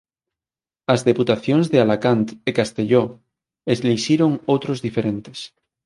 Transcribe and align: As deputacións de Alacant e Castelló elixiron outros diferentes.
As 0.93 1.01
deputacións 1.09 1.65
de 1.71 1.77
Alacant 1.83 2.27
e 2.49 2.51
Castelló 2.59 3.03
elixiron 3.73 4.31
outros 4.53 4.77
diferentes. 4.87 5.39